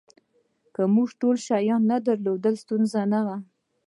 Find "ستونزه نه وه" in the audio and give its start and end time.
2.63-3.37